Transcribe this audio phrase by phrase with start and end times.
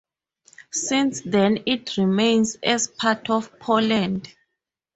[0.71, 4.33] Since then it remains as part of Poland.